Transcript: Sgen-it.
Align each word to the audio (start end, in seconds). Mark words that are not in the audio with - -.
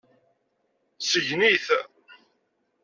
Sgen-it. 1.01 1.67